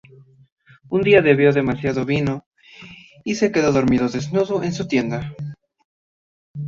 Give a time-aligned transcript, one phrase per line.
[0.89, 2.47] Un día debió demasiado vino
[3.23, 5.35] y se quedó dormido desnudo en su tienda.